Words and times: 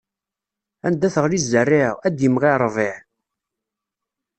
Anda 0.87 1.09
teɣli 1.13 1.39
zzerriɛa, 1.43 1.91
ad 2.07 2.13
d-imɣi 2.17 2.51
ṛṛbiɛ. 2.63 2.97